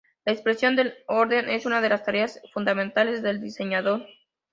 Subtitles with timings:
[0.25, 4.07] La expresión del orden es una de las tareas fundamentales del diseñador.